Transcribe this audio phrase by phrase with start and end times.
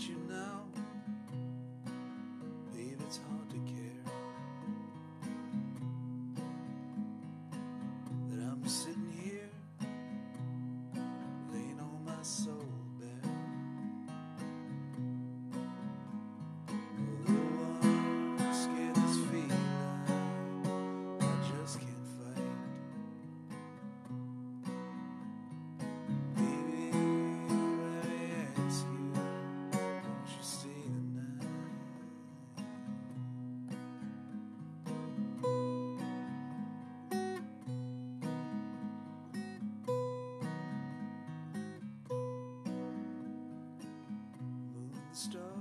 [0.00, 0.62] at you now.
[2.72, 4.04] Babe, it's hard to care
[8.30, 9.50] that I'm sitting here
[11.52, 12.59] laying all my soul
[45.10, 45.59] And stars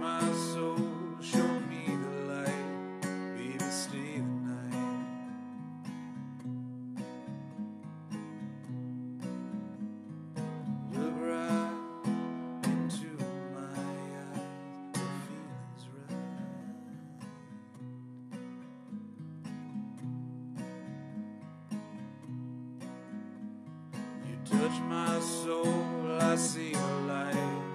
[0.00, 0.78] My soul,
[1.20, 3.00] show me the light.
[3.36, 5.06] Baby, stay the night.
[10.92, 11.72] Look right
[12.64, 13.10] into
[13.54, 13.80] my
[14.22, 14.40] eyes.
[14.92, 16.24] The feeling's right.
[24.26, 27.65] You touch my soul, I see the light.